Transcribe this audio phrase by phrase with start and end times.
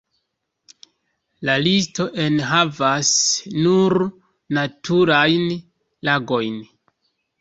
[1.49, 3.11] La listo enhavas
[3.67, 3.97] nur
[4.59, 5.49] naturajn
[6.11, 6.61] lagojn.